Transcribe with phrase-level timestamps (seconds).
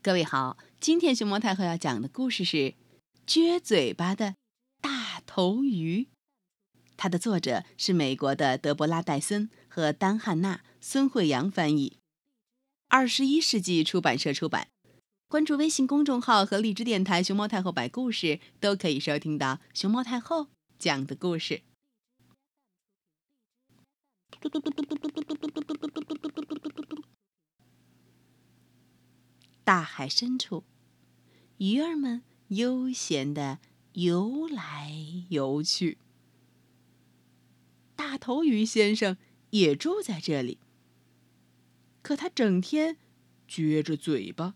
[0.00, 2.56] 各位好，今天熊猫太后要讲的故事是
[3.26, 4.36] 《撅嘴巴的
[4.80, 6.02] 大头鱼》，
[6.96, 11.98] 它的作者是美国的德伯拉·戴森和丹·汉娜，孙慧阳翻译，
[12.86, 14.68] 二十一世纪出版社出版。
[15.26, 20.46] 关注微信公众号和荔枝电台“熊猫太后摆故事”，都可以收听到熊猫太后
[20.78, 21.62] 讲的故事。
[29.68, 30.64] 大海深处，
[31.58, 33.58] 鱼儿们悠闲地
[33.92, 34.90] 游来
[35.28, 35.98] 游去。
[37.94, 39.18] 大头鱼先生
[39.50, 40.56] 也住在这里，
[42.00, 42.96] 可他整天
[43.46, 44.54] 撅着嘴巴，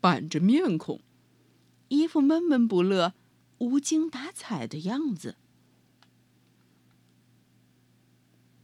[0.00, 1.02] 板着面孔，
[1.86, 3.14] 一副闷闷不乐、
[3.58, 5.36] 无精打采的样子。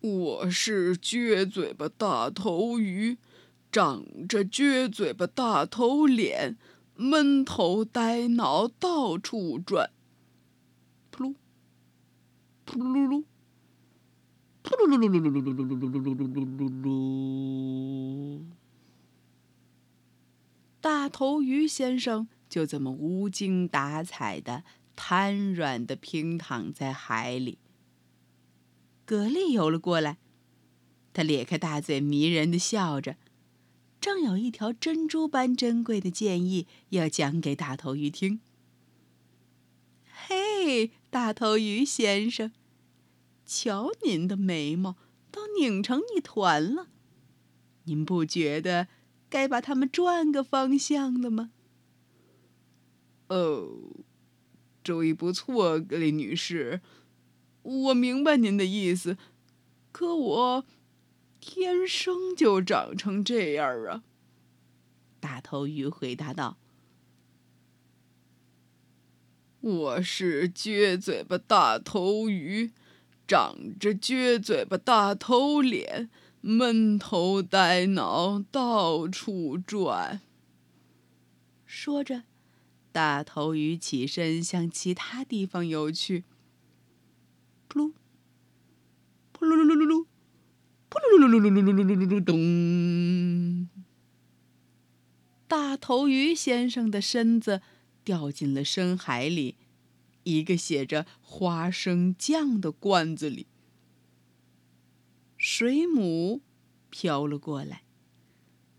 [0.00, 3.16] 我是撅嘴巴大头鱼。
[3.74, 6.56] 长着撅嘴巴、大头脸，
[6.94, 9.90] 闷头呆脑，到处转。
[11.10, 11.34] 扑噜，
[12.64, 13.24] 扑噜噜噜，
[14.62, 18.44] 扑噜噜噜噜噜噜噜噜噜噜噜噜噜噜。
[20.80, 24.62] 大头鱼先生就这么无精打采的
[24.94, 27.58] 瘫软的平躺在海里。
[29.04, 30.18] 蛤蜊游了过来，
[31.12, 33.16] 他咧开大嘴，迷人的笑着。
[34.04, 38.40] 正有一条珍珠般珍贵的建议要讲给大头鱼听。
[40.12, 42.52] 嘿，大头鱼先生，
[43.46, 44.96] 瞧您的眉毛
[45.30, 46.88] 都拧成一团了，
[47.84, 48.88] 您不觉得
[49.30, 51.52] 该把它们转个方向了吗？
[53.28, 53.70] 哦，
[54.82, 56.82] 主意不错，格丽女士，
[57.62, 59.16] 我明白您的意思，
[59.90, 60.66] 可我。
[61.46, 64.02] 天生就长成这样啊！
[65.20, 66.56] 大头鱼回答道
[69.60, 72.72] ：“我是撅嘴巴大头鱼，
[73.28, 76.08] 长着撅嘴巴大头脸，
[76.40, 80.22] 闷头呆脑，到处转。”
[81.66, 82.22] 说着，
[82.90, 86.24] 大头鱼起身向其他地方游去。
[87.68, 87.92] 噗噜，
[89.34, 90.06] 噗噜噜噜噜噜。
[91.18, 93.68] 噜噜噜噜噜噜噜噜噜咚！
[95.46, 97.62] 大头鱼先生的身子
[98.02, 99.56] 掉进了深海里，
[100.24, 103.46] 一个写着花生酱的罐子里。
[105.36, 106.40] 水母
[106.90, 107.82] 飘了过来，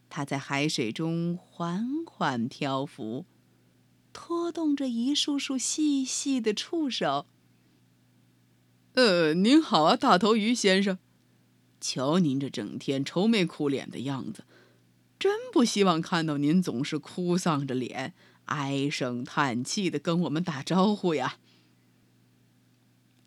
[0.09, 3.25] 它在海水中缓缓漂浮，
[4.11, 7.27] 拖动着一束束细细的触手。
[8.93, 10.97] 呃，您好啊，大头鱼先生。
[11.87, 14.43] 瞧您这整天愁眉苦脸的样子，
[15.19, 18.15] 真不希望看到您总是哭丧着脸、
[18.45, 21.37] 唉声叹气的跟我们打招呼呀。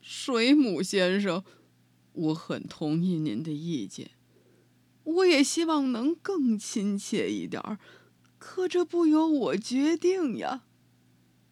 [0.00, 1.44] 水母先生，
[2.12, 4.10] 我很同意您的意见，
[5.04, 7.78] 我也希望能更亲切一点儿，
[8.38, 10.64] 可这不由我决定呀。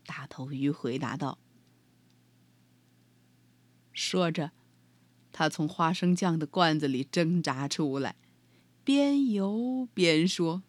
[0.04, 1.38] 大头鱼回答道。
[3.92, 4.50] 说着。
[5.38, 8.16] 他从花生酱的罐子里挣扎出来，
[8.82, 10.62] 边游边说：“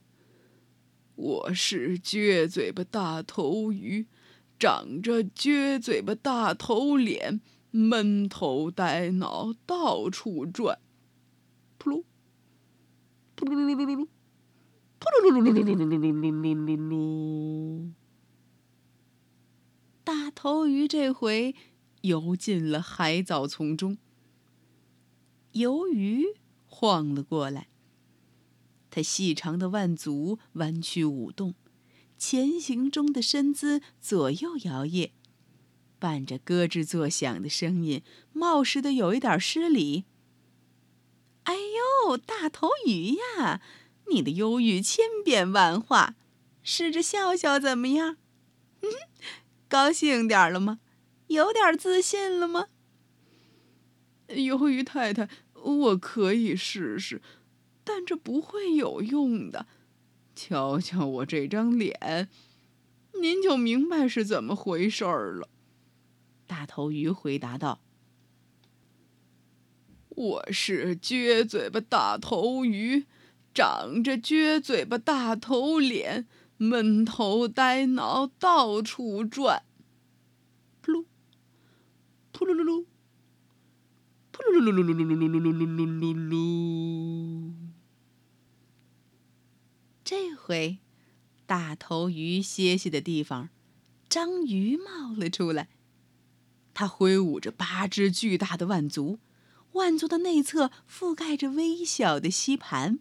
[1.15, 4.07] 我是撅嘴巴大头鱼，
[4.59, 7.39] 长着撅嘴巴大头脸，
[7.71, 10.79] 闷头呆脑，到处转。
[11.79, 12.03] 噗噜，
[13.37, 14.07] 扑噜噜噜噜噜噜，
[14.99, 17.91] 扑噜噜噜噜噜噜噜噜噜噜噜噜。
[20.03, 21.55] 大头鱼这回
[22.01, 23.97] 游进了海藻丛中。
[25.57, 26.35] 鱿鱼
[26.65, 27.67] 晃了过来，
[28.91, 31.55] 它细长的腕足弯曲舞动，
[32.17, 35.11] 前行中的身姿左右摇曳，
[35.97, 38.03] 伴着咯吱作响的声音，
[38.33, 40.05] 冒失的有一点失礼。
[41.43, 43.61] 哎呦，大头鱼呀，
[44.11, 46.15] 你的忧郁千变万化，
[46.61, 48.17] 试着笑笑怎么样？
[48.81, 48.89] 嗯，
[49.67, 50.81] 高兴点了吗？
[51.27, 52.67] 有点自信了吗？
[54.27, 55.27] 鱿鱼太太。
[55.63, 57.21] 我可以试试，
[57.83, 59.67] 但这不会有用的。
[60.35, 62.29] 瞧瞧我这张脸，
[63.21, 65.49] 您就明白是怎么回事儿了。
[66.45, 67.81] 大头鱼回答道
[70.09, 73.05] ：“我是撅嘴巴大头鱼，
[73.53, 76.27] 长着撅嘴巴大头脸，
[76.57, 79.63] 闷头呆脑，到处转。
[80.85, 81.05] 噜，
[82.33, 82.85] 噜噜噜。”
[84.71, 87.53] 噜噜噜噜噜噜噜噜噜噜！
[90.03, 90.79] 这回，
[91.45, 93.49] 大头鱼歇息的地方，
[94.07, 95.69] 章鱼冒了出来。
[96.73, 99.19] 它挥舞着八只巨大的腕足，
[99.73, 102.99] 腕足的内侧覆盖着微小的吸盘。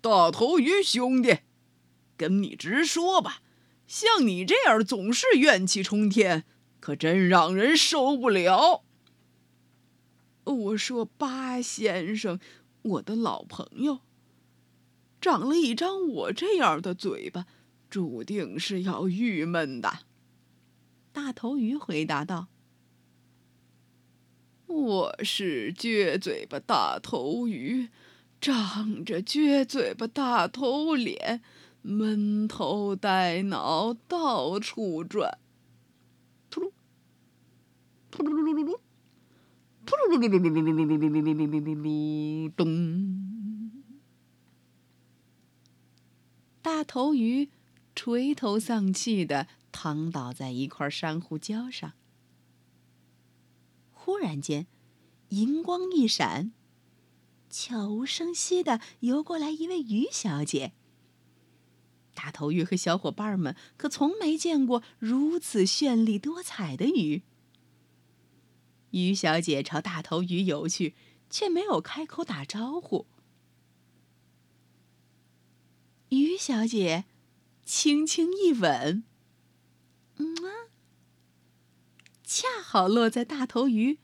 [0.00, 1.38] 大头鱼兄弟，
[2.16, 3.42] 跟你直说吧，
[3.86, 6.44] 像你这样总是怨气冲天，
[6.80, 8.84] 可真让人受不了。
[10.44, 12.40] 我说八先生，
[12.82, 14.00] 我的老朋友，
[15.20, 17.46] 长了一张我这样的嘴巴，
[17.88, 20.00] 注定是要郁闷的。
[21.12, 22.48] 大头鱼回答道
[24.66, 27.90] ：“我是撅嘴巴大头鱼，
[28.40, 31.40] 长着撅嘴巴大头脸，
[31.82, 35.38] 闷头呆脑，到处转。”
[36.50, 36.72] 噗噜，
[38.10, 38.80] 噗噜噜噜噜噜。
[40.12, 43.82] 噗噜噜噜噜噜噜噜噜噜噜噜噜噜噜咚！
[46.60, 47.48] 大头鱼
[47.94, 51.94] 垂头丧气的躺倒在一块珊瑚礁上。
[53.90, 54.66] 忽然间，
[55.30, 56.52] 银光一闪，
[57.48, 60.72] 悄无声息的游过来一位鱼小姐。
[62.12, 67.22] 大头鱼和小伙伴们可从没见过如此绚丽多彩的鱼。
[68.92, 70.94] 鱼小姐朝大头鱼游去，
[71.28, 73.06] 却没有开口打招呼。
[76.10, 77.04] 鱼小姐
[77.64, 79.04] 轻轻一吻，
[80.16, 80.36] 嗯，
[82.22, 83.98] 恰好落在大头鱼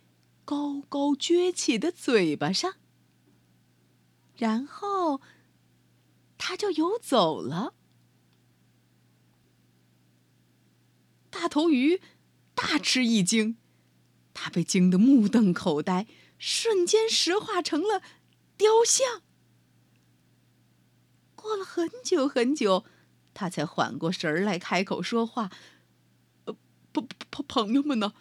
[0.45, 2.77] 高高撅起的嘴巴上。
[4.37, 5.21] 然后，
[6.39, 7.75] 它就游走了。
[11.29, 12.01] 大头鱼
[12.55, 13.59] 大吃一惊。
[14.41, 16.07] 他被惊得目瞪口呆，
[16.39, 18.01] 瞬间石化成了
[18.57, 19.23] 雕像。
[21.35, 22.85] 过了很久很久，
[23.35, 25.51] 他才缓过神来，开口说话
[26.47, 26.57] ：“呃，
[26.93, 28.15] 朋朋朋友们呢？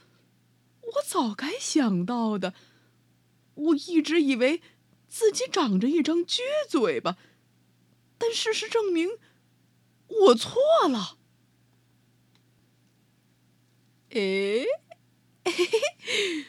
[0.81, 2.55] 我早该想到的。
[3.53, 4.63] 我一直以为
[5.07, 7.17] 自己长着一张撅嘴巴，
[8.17, 9.19] 但事实证明，
[10.07, 10.59] 我错
[10.89, 11.19] 了。
[14.09, 14.65] 哎。”
[15.47, 16.45] 嘿嘿嘿，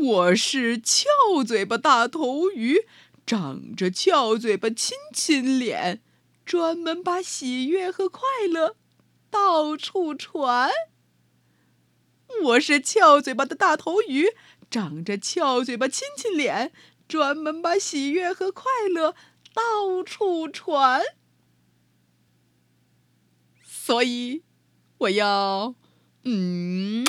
[0.00, 1.04] 我是翘
[1.46, 2.86] 嘴巴大头鱼，
[3.26, 6.00] 长着翘嘴巴亲亲脸，
[6.46, 8.76] 专门把喜悦和快乐
[9.30, 10.70] 到处传。
[12.44, 14.28] 我是翘嘴巴的大头鱼，
[14.70, 16.72] 长着翘嘴巴亲亲脸，
[17.06, 19.14] 专门把喜悦和快乐
[19.52, 21.02] 到处传。
[23.62, 24.42] 所以，
[24.96, 25.74] 我要，
[26.24, 27.04] 嗯，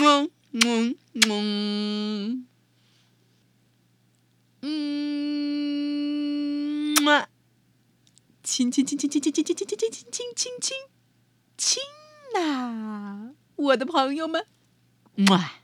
[0.00, 0.30] 嗯。
[0.56, 0.94] 嗯
[1.26, 2.46] 嗯
[4.62, 6.94] 嗯，
[8.44, 10.76] 亲亲亲亲亲亲亲亲亲亲亲亲亲亲亲
[11.56, 11.82] 亲
[12.34, 14.46] 呐，我的朋友们，
[15.16, 15.63] 么。